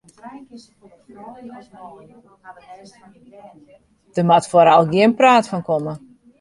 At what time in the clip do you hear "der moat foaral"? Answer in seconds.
4.15-4.91